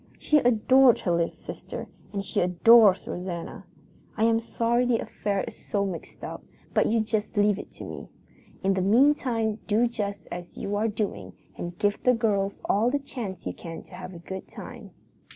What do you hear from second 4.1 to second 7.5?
I am sorry the affair is so mixed up, but you just